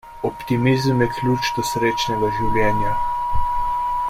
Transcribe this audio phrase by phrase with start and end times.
[0.27, 2.99] Optimizem je ključ do srečnega življenja.